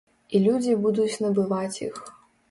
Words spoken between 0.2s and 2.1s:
І людзі будуць набываць іх.